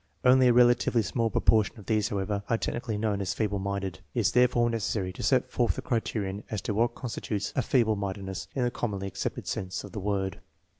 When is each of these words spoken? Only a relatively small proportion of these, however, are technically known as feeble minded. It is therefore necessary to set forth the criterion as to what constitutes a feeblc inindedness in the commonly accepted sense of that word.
Only 0.25 0.47
a 0.47 0.53
relatively 0.53 1.03
small 1.03 1.29
proportion 1.29 1.77
of 1.77 1.85
these, 1.85 2.09
however, 2.09 2.41
are 2.49 2.57
technically 2.57 2.97
known 2.97 3.21
as 3.21 3.35
feeble 3.35 3.59
minded. 3.59 3.99
It 4.15 4.21
is 4.21 4.31
therefore 4.31 4.67
necessary 4.67 5.13
to 5.13 5.21
set 5.21 5.51
forth 5.51 5.75
the 5.75 5.83
criterion 5.83 6.43
as 6.49 6.59
to 6.63 6.73
what 6.73 6.95
constitutes 6.95 7.53
a 7.55 7.61
feeblc 7.61 7.99
inindedness 7.99 8.47
in 8.55 8.63
the 8.63 8.71
commonly 8.71 9.05
accepted 9.05 9.45
sense 9.45 9.83
of 9.83 9.91
that 9.91 9.99
word. 9.99 10.39